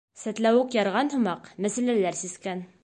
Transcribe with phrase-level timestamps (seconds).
[0.19, 2.71] Сәтләүек ярған һымаҡ, мәсьәләләр сискән.